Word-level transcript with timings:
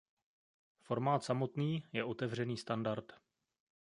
Formát 0.79 1.23
samotný 1.23 1.85
je 1.93 2.03
otevřený 2.03 2.57
standard. 2.57 3.13